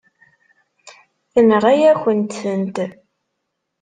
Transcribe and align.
Tenɣa-yakent-tent. 1.33 2.77